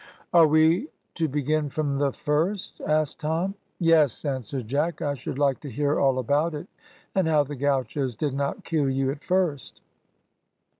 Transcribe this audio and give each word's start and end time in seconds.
"Are 0.33 0.47
we 0.47 0.87
to 1.13 1.27
begin 1.27 1.69
from 1.69 1.99
the 1.99 2.11
first?" 2.11 2.81
asked 2.87 3.19
Tom. 3.19 3.53
"Yes," 3.77 4.25
answered 4.25 4.67
Jack. 4.67 4.99
"I 4.99 5.13
should 5.13 5.37
like 5.37 5.59
to 5.59 5.69
hear 5.69 5.99
all 5.99 6.17
about 6.17 6.55
it, 6.55 6.65
and 7.13 7.27
how 7.27 7.43
the 7.43 7.55
gauchos 7.55 8.15
did 8.15 8.33
not 8.33 8.63
kill 8.63 8.89
you 8.89 9.11
at 9.11 9.23
first." 9.23 9.79